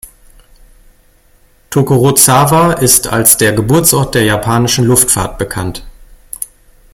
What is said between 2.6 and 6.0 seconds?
ist als der „Geburtsort der japanischen Luftfahrt“ bekannt.